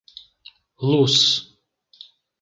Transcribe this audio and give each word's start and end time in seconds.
Luz 0.89 1.45